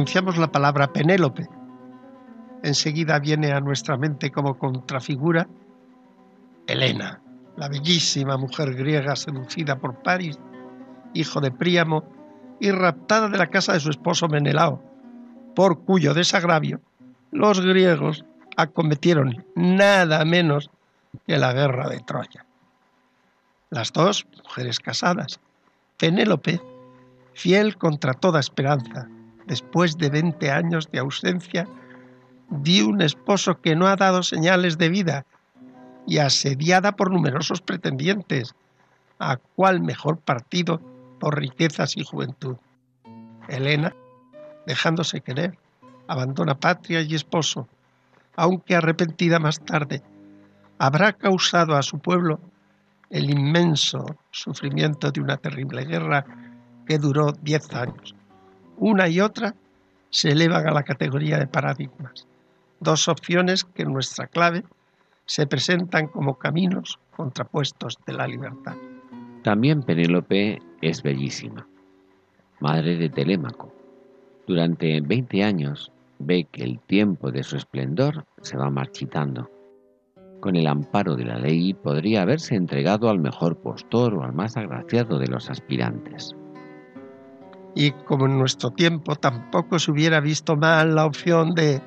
[0.00, 1.46] Pronunciamos la palabra Penélope,
[2.62, 5.46] enseguida viene a nuestra mente como contrafigura
[6.66, 7.20] Helena,
[7.58, 10.38] la bellísima mujer griega seducida por París,
[11.12, 12.02] hijo de Príamo,
[12.60, 14.82] y raptada de la casa de su esposo Menelao,
[15.54, 16.80] por cuyo desagravio
[17.30, 18.24] los griegos
[18.56, 20.70] acometieron nada menos
[21.26, 22.46] que la guerra de Troya.
[23.68, 25.40] Las dos, mujeres casadas,
[25.98, 26.58] Penélope,
[27.34, 29.06] fiel contra toda esperanza,
[29.50, 31.66] después de 20 años de ausencia,
[32.50, 35.26] di un esposo que no ha dado señales de vida
[36.06, 38.54] y asediada por numerosos pretendientes,
[39.18, 40.80] a cuál mejor partido
[41.18, 42.58] por riquezas y juventud.
[43.48, 43.92] Helena,
[44.68, 45.58] dejándose querer,
[46.06, 47.66] abandona patria y esposo,
[48.36, 50.00] aunque arrepentida más tarde,
[50.78, 52.38] habrá causado a su pueblo
[53.10, 56.24] el inmenso sufrimiento de una terrible guerra
[56.86, 58.14] que duró diez años
[58.80, 59.54] una y otra
[60.08, 62.26] se elevan a la categoría de paradigmas,
[62.80, 64.64] dos opciones que en nuestra clave
[65.26, 68.74] se presentan como caminos contrapuestos de la libertad.
[69.42, 71.68] También Penélope es bellísima,
[72.58, 73.72] madre de Telémaco.
[74.46, 79.50] Durante 20 años ve que el tiempo de su esplendor se va marchitando.
[80.40, 84.56] Con el amparo de la ley podría haberse entregado al mejor postor o al más
[84.56, 86.34] agraciado de los aspirantes
[87.74, 91.80] y como en nuestro tiempo tampoco se hubiera visto mal la opción de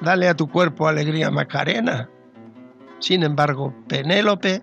[0.00, 2.08] dale a tu cuerpo alegría Macarena.
[2.98, 4.62] Sin embargo, Penélope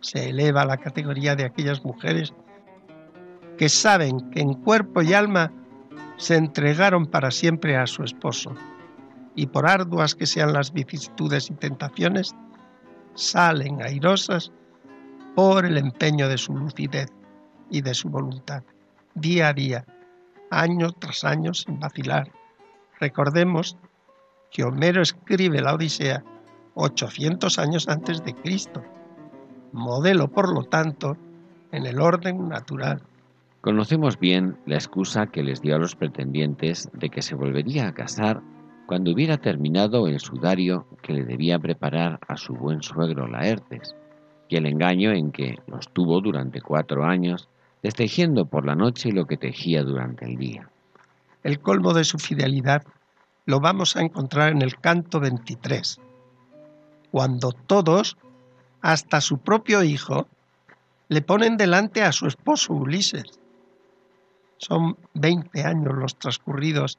[0.00, 2.32] se eleva a la categoría de aquellas mujeres
[3.56, 5.50] que saben que en cuerpo y alma
[6.18, 8.54] se entregaron para siempre a su esposo
[9.34, 12.34] y por arduas que sean las vicisitudes y tentaciones,
[13.14, 14.52] salen airosas
[15.34, 17.10] por el empeño de su lucidez
[17.70, 18.62] y de su voluntad
[19.16, 19.84] día a día,
[20.50, 22.30] año tras año sin vacilar.
[23.00, 23.76] Recordemos
[24.50, 26.22] que Homero escribe la Odisea
[26.74, 28.84] 800 años antes de Cristo,
[29.72, 31.16] modelo por lo tanto
[31.72, 33.02] en el orden natural.
[33.62, 37.94] Conocemos bien la excusa que les dio a los pretendientes de que se volvería a
[37.94, 38.42] casar
[38.86, 43.96] cuando hubiera terminado el sudario que le debía preparar a su buen suegro Laertes,
[44.48, 47.48] y el engaño en que los tuvo durante cuatro años
[47.86, 50.68] destejiendo por la noche lo que tejía durante el día.
[51.44, 52.82] El colmo de su fidelidad
[53.44, 56.00] lo vamos a encontrar en el canto 23,
[57.12, 58.16] cuando todos,
[58.80, 60.26] hasta su propio hijo,
[61.06, 63.38] le ponen delante a su esposo Ulises.
[64.56, 66.98] Son 20 años los transcurridos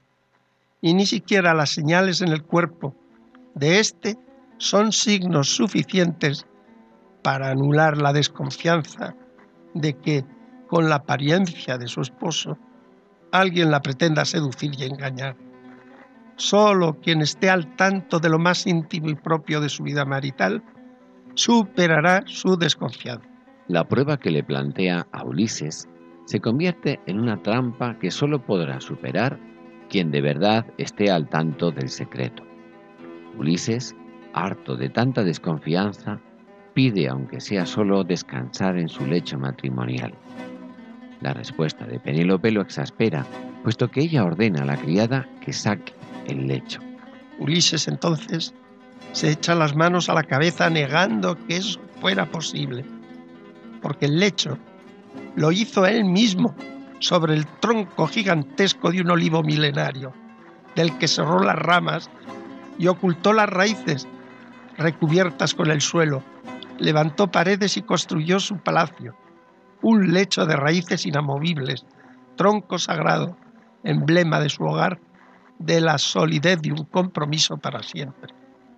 [0.80, 2.96] y ni siquiera las señales en el cuerpo
[3.56, 4.18] de éste
[4.58, 6.46] son signos suficientes
[7.24, 9.16] para anular la desconfianza
[9.74, 10.37] de que
[10.68, 12.58] con la apariencia de su esposo,
[13.32, 15.36] alguien la pretenda seducir y engañar.
[16.36, 20.64] Solo quien esté al tanto de lo más íntimo y propio de su vida marital
[21.34, 23.28] superará su desconfianza.
[23.68, 25.90] La prueba que le plantea a Ulises
[26.26, 29.40] se convierte en una trampa que solo podrá superar
[29.90, 32.44] quien de verdad esté al tanto del secreto.
[33.38, 33.96] Ulises,
[34.34, 36.20] harto de tanta desconfianza,
[36.74, 40.14] pide, aunque sea solo, descansar en su lecho matrimonial.
[41.22, 43.26] La respuesta de Penélope lo exaspera,
[43.64, 45.94] puesto que ella ordena a la criada que saque
[46.28, 46.80] el lecho.
[47.40, 48.54] Ulises entonces
[49.14, 52.86] se echa las manos a la cabeza negando que eso fuera posible,
[53.82, 54.60] porque el lecho
[55.36, 56.56] lo hizo él mismo
[57.00, 60.14] sobre el tronco gigantesco de un olivo milenario,
[60.76, 62.12] del que cerró las ramas
[62.78, 64.08] y ocultó las raíces
[64.78, 66.22] recubiertas con el suelo,
[66.78, 69.16] levantó paredes y construyó su palacio
[69.82, 71.86] un lecho de raíces inamovibles,
[72.36, 73.38] tronco sagrado,
[73.84, 75.00] emblema de su hogar,
[75.60, 78.34] de la solidez de un compromiso para siempre.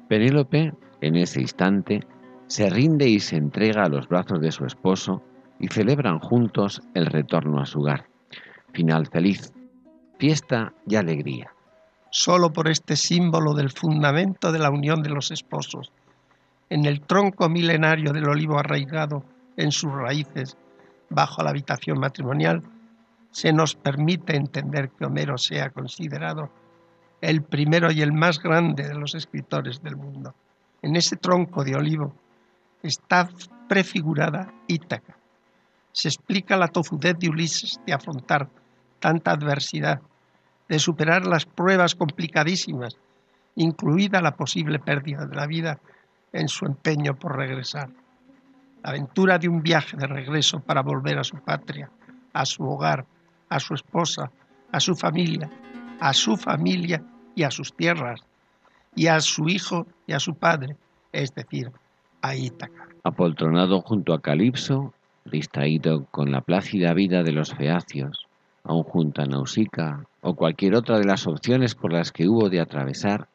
[0.07, 2.01] Penélope, en ese instante,
[2.47, 5.21] se rinde y se entrega a los brazos de su esposo
[5.59, 8.05] y celebran juntos el retorno a su hogar.
[8.73, 9.53] Final feliz,
[10.17, 11.53] fiesta y alegría.
[12.11, 15.91] Solo por este símbolo del fundamento de la unión de los esposos,
[16.69, 19.23] en el tronco milenario del olivo arraigado
[19.57, 20.57] en sus raíces,
[21.09, 22.63] bajo la habitación matrimonial,
[23.31, 26.49] se nos permite entender que Homero sea considerado
[27.21, 30.33] el primero y el más grande de los escritores del mundo.
[30.81, 32.13] En ese tronco de olivo
[32.81, 33.29] está
[33.67, 35.17] prefigurada Ítaca.
[35.91, 38.49] Se explica la tozudez de Ulises de afrontar
[38.99, 40.01] tanta adversidad,
[40.67, 42.97] de superar las pruebas complicadísimas,
[43.55, 45.79] incluida la posible pérdida de la vida
[46.31, 47.89] en su empeño por regresar.
[48.83, 51.89] La aventura de un viaje de regreso para volver a su patria,
[52.33, 53.05] a su hogar,
[53.49, 54.31] a su esposa,
[54.71, 55.49] a su familia,
[55.99, 57.03] a su familia
[57.35, 58.21] y a sus tierras,
[58.95, 60.75] y a su hijo y a su padre,
[61.11, 61.71] es decir,
[62.21, 62.87] a Ítaca.
[63.03, 64.93] Apoltronado junto a Calipso,
[65.25, 68.27] distraído con la plácida vida de los feacios,
[68.63, 72.59] aun junto a Nausica o cualquier otra de las opciones por las que hubo de
[72.59, 73.27] atravesar,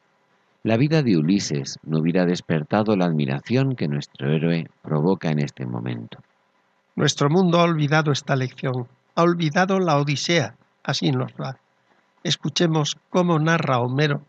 [0.65, 5.63] la vida de Ulises no hubiera despertado la admiración que nuestro héroe provoca en este
[5.63, 6.17] momento.
[6.95, 11.59] Nuestro mundo ha olvidado esta lección, ha olvidado la Odisea, así nos va.
[12.23, 14.23] Escuchemos cómo narra Homero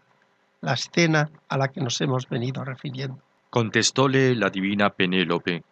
[0.60, 3.18] la escena a la que nos hemos venido refiriendo.
[3.48, 5.62] Contestóle la divina Penélope,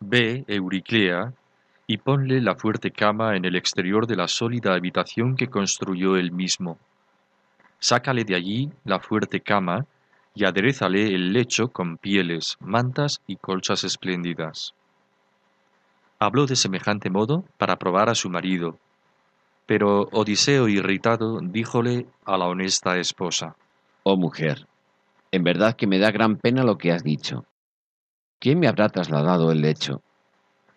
[0.00, 1.34] Ve, Euriclea,
[1.86, 6.32] y ponle la fuerte cama en el exterior de la sólida habitación que construyó él
[6.32, 6.78] mismo.
[7.80, 9.86] Sácale de allí la fuerte cama
[10.34, 14.72] y aderezale el lecho con pieles, mantas y colchas espléndidas.
[16.20, 18.78] Habló de semejante modo para probar a su marido,
[19.66, 23.54] pero Odiseo irritado díjole a la honesta esposa,
[24.02, 24.66] Oh mujer,
[25.30, 27.44] en verdad que me da gran pena lo que has dicho.
[28.40, 30.00] ¿Quién me habrá trasladado el lecho?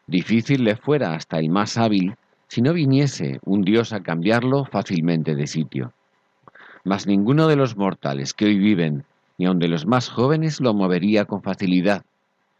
[0.07, 2.15] Difícil le fuera hasta el más hábil
[2.49, 5.93] si no viniese un dios a cambiarlo fácilmente de sitio.
[6.83, 9.03] Mas ninguno de los mortales que hoy viven,
[9.37, 12.03] ni aun de los más jóvenes, lo movería con facilidad,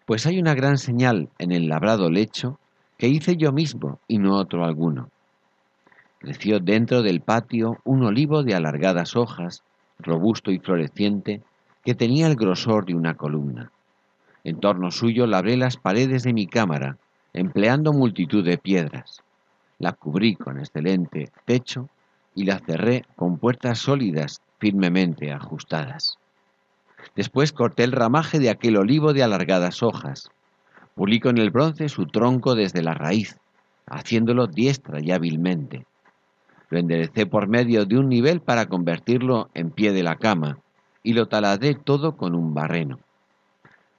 [0.05, 2.59] pues hay una gran señal en el labrado lecho
[2.97, 5.09] que hice yo mismo y no otro alguno.
[6.19, 9.63] Creció dentro del patio un olivo de alargadas hojas,
[9.97, 11.41] robusto y floreciente,
[11.83, 13.71] que tenía el grosor de una columna.
[14.43, 16.97] En torno suyo labré las paredes de mi cámara,
[17.33, 19.23] empleando multitud de piedras.
[19.79, 21.89] La cubrí con excelente techo
[22.35, 26.17] y la cerré con puertas sólidas firmemente ajustadas.
[27.15, 30.31] Después corté el ramaje de aquel olivo de alargadas hojas,
[30.95, 33.37] Pulí con el bronce su tronco desde la raíz,
[33.87, 35.85] haciéndolo diestra y hábilmente.
[36.69, 40.59] Lo enderecé por medio de un nivel para convertirlo en pie de la cama
[41.03, 42.99] y lo taladré todo con un barreno.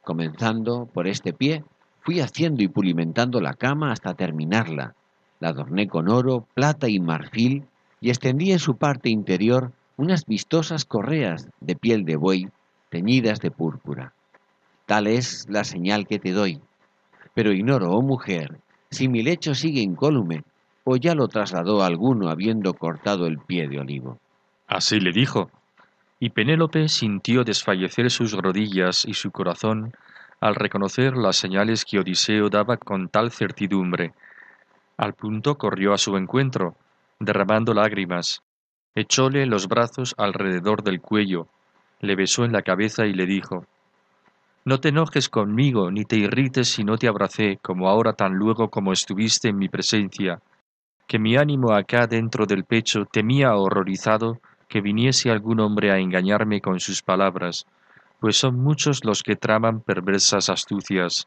[0.05, 1.65] Comenzando por este pie,
[2.01, 4.95] fui haciendo y pulimentando la cama hasta terminarla.
[5.41, 7.65] La adorné con oro, plata y marfil
[8.03, 12.49] y extendí en su parte interior unas vistosas correas de piel de buey
[12.91, 14.13] teñidas de púrpura.
[14.85, 16.61] Tal es la señal que te doy
[17.35, 18.59] pero ignoro, oh mujer,
[18.91, 20.45] si mi lecho sigue incólume,
[20.85, 24.19] o ya lo trasladó alguno habiendo cortado el pie de olivo.
[24.67, 25.51] Así le dijo.
[26.19, 29.93] Y Penélope sintió desfallecer sus rodillas y su corazón
[30.41, 34.13] al reconocer las señales que Odiseo daba con tal certidumbre.
[34.97, 36.77] Al punto corrió a su encuentro,
[37.25, 38.43] derramando lágrimas,
[38.95, 41.49] echóle los brazos alrededor del cuello,
[42.01, 43.67] le besó en la cabeza y le dijo
[44.65, 48.69] no te enojes conmigo, ni te irrites si no te abracé, como ahora tan luego
[48.71, 50.41] como estuviste en mi presencia,
[51.09, 56.61] que mi ánimo acá dentro del pecho temía horrorizado que viniese algún hombre a engañarme
[56.61, 57.67] con sus palabras,
[58.21, 61.27] pues son muchos los que traman perversas astucias.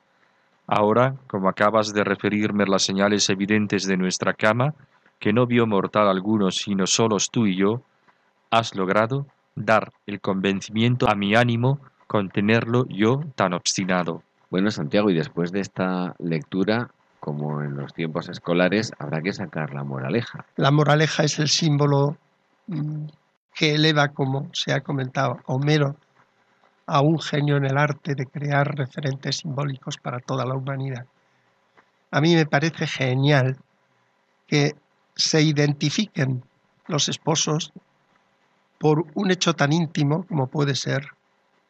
[0.66, 4.74] Ahora, como acabas de referirme las señales evidentes de nuestra cama,
[5.20, 7.82] que no vio mortal alguno sino solos tú y yo,
[8.51, 14.22] has logrado dar el convencimiento a mi ánimo contenerlo yo tan obstinado.
[14.49, 16.89] Bueno, Santiago, y después de esta lectura,
[17.20, 20.45] como en los tiempos escolares, habrá que sacar la moraleja.
[20.55, 22.18] La moraleja es el símbolo
[22.68, 23.07] mm,
[23.53, 25.95] que eleva, como se ha comentado, Homero
[26.88, 31.05] a un genio en el arte de crear referentes simbólicos para toda la humanidad.
[32.11, 33.57] A mí me parece genial
[34.47, 34.76] que
[35.16, 36.43] se identifiquen
[36.88, 37.72] los esposos
[38.78, 41.07] por un hecho tan íntimo como puede ser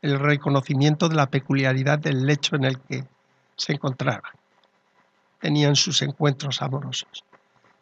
[0.01, 3.05] el reconocimiento de la peculiaridad del lecho en el que
[3.55, 4.31] se encontraban.
[5.39, 7.23] Tenían sus encuentros amorosos.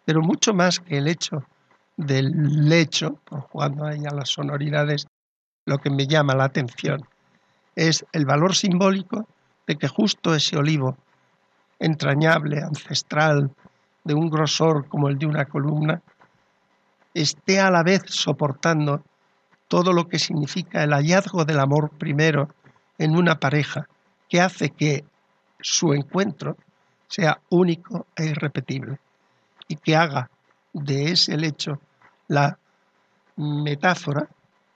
[0.05, 1.43] Pero mucho más que el hecho
[1.97, 5.07] del lecho, por jugando ahí a las sonoridades,
[5.65, 7.07] lo que me llama la atención
[7.75, 9.27] es el valor simbólico
[9.65, 10.97] de que justo ese olivo
[11.79, 13.51] entrañable, ancestral,
[14.03, 16.01] de un grosor como el de una columna,
[17.13, 19.03] esté a la vez soportando
[19.67, 22.49] todo lo que significa el hallazgo del amor primero
[22.97, 23.87] en una pareja,
[24.29, 25.03] que hace que
[25.59, 26.57] su encuentro
[27.07, 28.99] sea único e irrepetible
[29.67, 30.29] y que haga
[30.73, 31.79] de ese lecho
[32.27, 32.57] la
[33.35, 34.27] metáfora,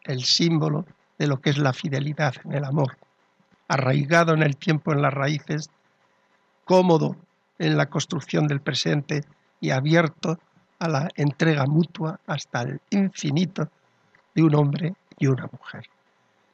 [0.04, 0.86] el símbolo
[1.18, 2.98] de lo que es la fidelidad en el amor,
[3.68, 5.70] arraigado en el tiempo en las raíces,
[6.64, 7.16] cómodo
[7.60, 9.24] en la construcción del presente
[9.60, 10.40] y abierto
[10.80, 13.70] a la entrega mutua hasta el infinito
[14.36, 15.86] de un hombre y una mujer.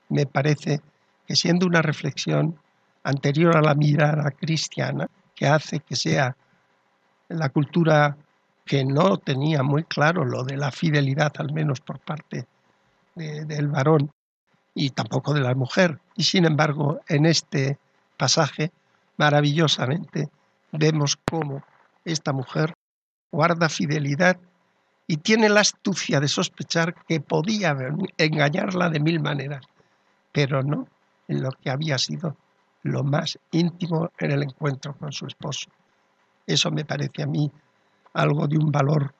[0.09, 0.81] Me parece
[1.27, 2.57] que siendo una reflexión
[3.03, 6.35] anterior a la mirada cristiana, que hace que sea
[7.27, 8.15] la cultura
[8.65, 12.45] que no tenía muy claro lo de la fidelidad, al menos por parte
[13.15, 14.11] del varón
[14.73, 15.99] y tampoco de la mujer.
[16.15, 17.77] Y sin embargo, en este
[18.17, 18.71] pasaje,
[19.17, 20.29] maravillosamente,
[20.73, 21.63] vemos cómo
[22.03, 22.73] esta mujer
[23.31, 24.37] guarda fidelidad
[25.07, 27.75] y tiene la astucia de sospechar que podía
[28.17, 29.65] engañarla de mil maneras,
[30.31, 30.87] pero no
[31.27, 32.35] en lo que había sido
[32.83, 35.69] lo más íntimo en el encuentro con su esposo.
[36.45, 37.51] Eso me parece a mí
[38.13, 39.13] algo de un valor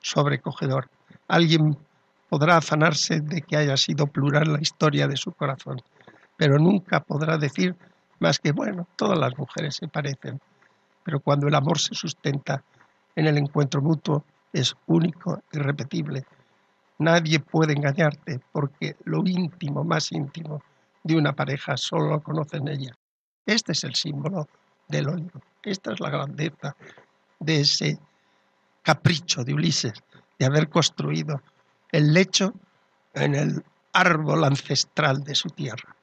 [0.00, 0.88] sobrecogedor.
[1.26, 1.76] Alguien
[2.28, 5.80] podrá afanarse de que haya sido plural la historia de su corazón,
[6.36, 7.76] pero nunca podrá decir
[8.20, 10.40] más que, bueno, todas las mujeres se parecen,
[11.08, 12.62] pero cuando el amor se sustenta
[13.16, 16.26] en el encuentro mutuo es único, irrepetible.
[16.98, 20.62] Nadie puede engañarte porque lo íntimo, más íntimo
[21.02, 22.94] de una pareja solo lo conocen ella.
[23.46, 24.48] Este es el símbolo
[24.86, 25.40] del olivo.
[25.62, 26.76] Esta es la grandeza
[27.40, 27.98] de ese
[28.82, 29.94] capricho de Ulises
[30.38, 31.40] de haber construido
[31.90, 32.52] el lecho
[33.14, 35.96] en el árbol ancestral de su tierra.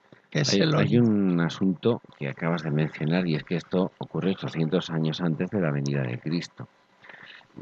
[0.44, 5.22] Que hay, un asunto que acabas de mencionar y es que esto ocurrió 800 años
[5.22, 6.68] antes de la venida de Cristo.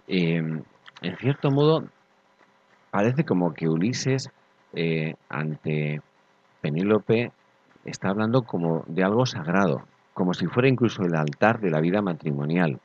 [0.08, 1.84] Eh, en cierto modo,
[2.90, 4.28] parece como que Ulises
[4.74, 6.02] eh, ante
[6.62, 7.32] Penélope
[7.86, 9.84] está hablando como de algo sagrado,
[10.16, 12.80] como si fuera incluso el altar de la vida matrimonial.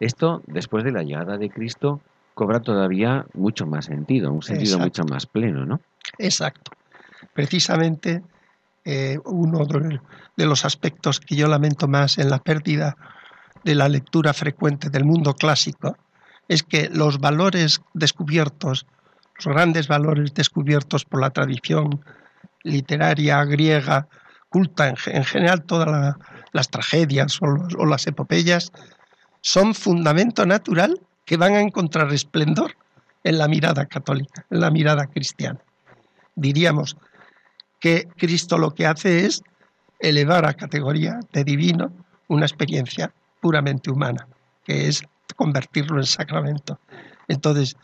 [0.00, 2.00] Esto, después de la llegada de Cristo,
[2.32, 5.02] cobra todavía mucho más sentido, un sentido Exacto.
[5.02, 5.80] mucho más pleno, ¿no?
[6.16, 6.70] Exacto.
[7.34, 8.22] Precisamente
[8.84, 10.00] eh, uno de,
[10.46, 12.96] los aspectos que yo lamento más en la pérdida
[13.64, 15.96] de la lectura frecuente del mundo clásico
[16.48, 18.86] es que los valores descubiertos,
[19.36, 22.02] los grandes valores descubiertos por la tradición
[22.62, 24.08] literaria griega,
[24.48, 26.18] culta en, ge- en general, todas la-
[26.52, 27.46] las tragedias o,
[27.78, 28.72] o las epopeyas,
[29.42, 32.76] son fundamento natural que van a encontrar esplendor
[33.24, 35.60] en la mirada católica, en la mirada cristiana.
[36.34, 36.96] Diríamos
[37.80, 39.42] que Cristo lo que hace es
[40.00, 41.92] elevar a categoría de divino
[42.28, 44.26] una experiencia puramente humana,
[44.64, 45.02] que es
[45.36, 46.78] convertirlo en sacramento.
[47.28, 47.76] Entonces,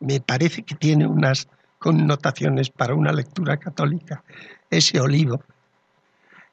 [0.00, 1.48] me parece que tiene unas
[1.78, 4.22] connotaciones para una lectura católica.
[4.70, 5.42] Ese olivo,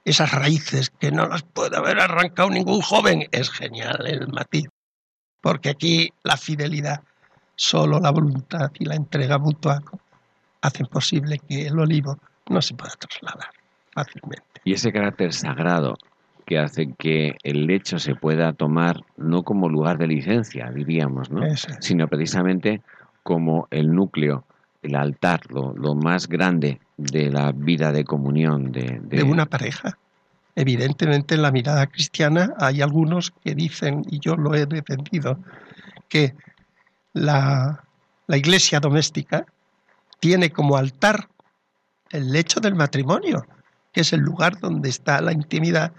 [0.06, 4.68] esas raíces que no las puede haber arrancado ningún joven, es genial el matiz.
[5.42, 7.04] Porque aquí la fidelidad,
[7.56, 9.82] solo la voluntad y la entrega mutua
[10.62, 12.18] hacen posible que el olivo
[12.50, 13.50] no se pueda trasladar
[13.94, 14.44] fácilmente.
[14.64, 15.98] Y ese carácter sagrado
[16.46, 21.44] que hace que el lecho se pueda tomar no como lugar de licencia, diríamos, ¿no?
[21.46, 21.68] Es.
[21.82, 22.82] sino precisamente
[23.24, 24.46] como el núcleo,
[24.82, 29.46] el altar, lo, lo más grande de la vida de comunión de, de- de una
[29.46, 29.98] pareja.
[30.56, 35.38] Evidentemente en la mirada cristiana hay algunos que dicen, y yo lo he defendido,
[36.10, 36.34] que
[37.14, 37.84] la,
[38.28, 39.46] la iglesia doméstica
[40.20, 41.28] tiene como altar
[42.12, 43.46] el lecho del matrimonio,
[43.92, 45.94] que es el lugar donde está la intimidad,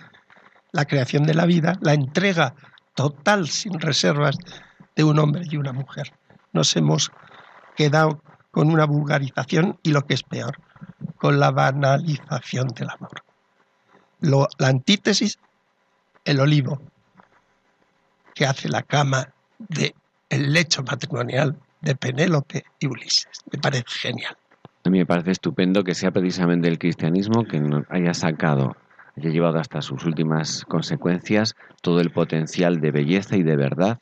[0.73, 2.55] la creación de la vida, la entrega
[2.95, 4.37] total, sin reservas,
[4.97, 6.13] de un hombre y una mujer.
[6.53, 7.11] Nos hemos
[7.77, 10.59] quedado con una vulgarización y lo que es peor,
[11.17, 13.23] con la banalización del amor.
[14.21, 15.39] Lo- la antítesis,
[16.25, 16.81] el olivo,
[18.35, 19.95] que hace la cama de
[20.29, 23.43] el lecho matrimonial de Penélope y Ulises.
[23.53, 24.37] Me parece genial.
[24.85, 28.77] A mí me parece estupendo que sea precisamente el cristianismo que nos haya sacado,
[29.17, 33.99] haya llevado hasta sus últimas consecuencias todo el potencial de belleza y de verdad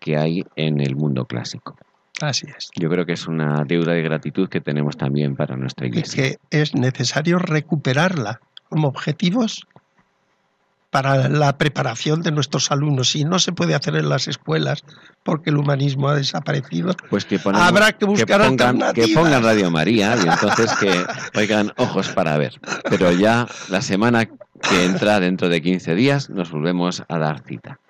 [0.00, 1.76] que hay en el mundo clásico.
[2.20, 2.70] Así es.
[2.76, 6.22] Yo creo que es una deuda de gratitud que tenemos también para nuestra Y iglesia.
[6.22, 9.66] que es necesario recuperarla como objetivos
[10.94, 13.16] para la preparación de nuestros alumnos.
[13.16, 14.84] Y no se puede hacer en las escuelas
[15.24, 16.94] porque el humanismo ha desaparecido.
[17.10, 21.04] Pues que ponemos- Habrá que buscar pongan, que pongan Radio María y entonces que
[21.36, 22.60] oigan ojos para ver.
[22.88, 27.80] Pero ya la semana que entra dentro de 15 días nos volvemos a dar cita.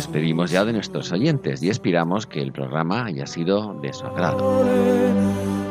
[0.00, 4.64] Despedimos ya de nuestros oyentes y esperamos que el programa haya sido de su agrado.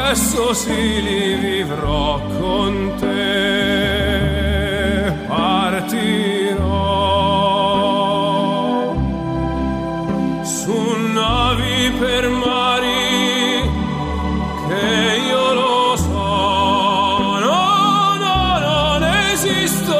[0.09, 4.47] adesso sì li vivrò con te,
[5.27, 6.57] partirò
[10.41, 13.69] su navi per mari
[14.67, 19.98] che io lo so, no, no, non esistono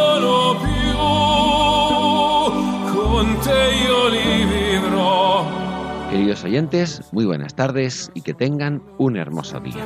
[6.44, 9.86] Oyentes, muy buenas tardes y que tengan un hermoso día.